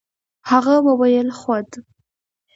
هغه 0.49 0.75
وويل 0.85 1.27
خود. 1.39 1.69